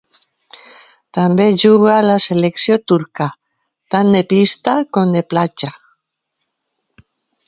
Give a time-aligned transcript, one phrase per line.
[1.17, 3.27] També juga a la selecció turca,
[3.97, 5.71] tant de pista com de platja.